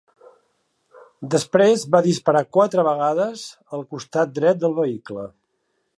Després 1.35 1.83
va 1.95 2.01
disparar 2.07 2.43
quatre 2.57 2.85
vegades 2.89 3.45
al 3.79 3.87
costat 3.95 4.37
dret 4.41 4.65
del 4.65 4.77
vehicle. 4.83 5.29